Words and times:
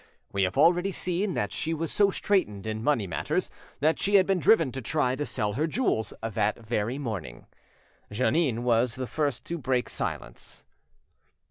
We 0.33 0.41
have 0.45 0.57
already 0.57 0.91
seen 0.91 1.35
that 1.35 1.51
she 1.51 1.75
was 1.75 1.91
so 1.91 2.09
straitened 2.09 2.65
in 2.65 2.83
money 2.83 3.05
matters 3.05 3.51
that 3.81 3.99
she 3.99 4.15
had 4.15 4.25
been 4.25 4.39
driven 4.39 4.71
to 4.71 4.81
try 4.81 5.15
to 5.15 5.27
sell 5.27 5.53
her 5.53 5.67
jewels 5.67 6.11
that 6.23 6.57
very, 6.65 6.97
morning. 6.97 7.45
Jeannin 8.11 8.63
was 8.63 8.95
the 8.95 9.05
first 9.05 9.45
to 9.45 9.59
'break 9.59 9.89
silence. 9.89 10.65